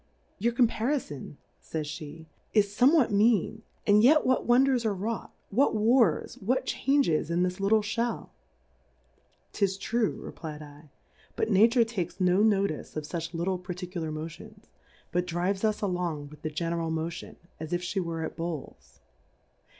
Your 0.39 0.51
Compariibn, 0.53 1.35
fa)'sf])e^ 1.63 2.25
is 2.55 2.75
fome 2.75 2.95
what 2.95 3.11
mean, 3.11 3.61
and 3.85 4.01
yet 4.01 4.25
what 4.25 4.47
Wonders 4.47 4.83
are 4.83 4.95
wrought, 4.95 5.31
what 5.51 5.75
Wars, 5.75 6.39
what 6.41 6.65
Changes 6.65 7.29
in 7.29 7.43
this 7.43 7.59
little 7.59 7.83
Shell? 7.83 8.31
'Tis 9.53 9.77
true, 9.77 10.19
repfu 10.27 10.57
7, 10.59 10.89
but 11.35 11.51
Nature 11.51 11.83
takes 11.83 12.19
no 12.19 12.41
notice 12.41 12.95
of 12.95 13.03
fuch 13.03 13.31
little 13.35 13.59
par 13.59 13.75
Plurality 13.75 13.75
^/WORLDS. 13.75 13.75
3? 13.75 13.75
particular 13.75 14.11
Motions, 14.11 14.69
but 15.11 15.27
drives 15.27 15.63
us 15.63 15.81
along 15.83 16.29
with 16.29 16.41
the 16.41 16.49
general 16.49 16.89
Motion, 16.89 17.35
as 17.59 17.71
if 17.71 17.83
flie 17.85 18.01
were 18.01 18.23
at 18.23 18.35
Bowls. 18.35 19.01